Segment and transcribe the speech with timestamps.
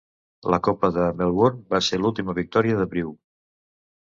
[0.53, 3.13] La Copa de Melbourne va ser l'última victòria de Brew.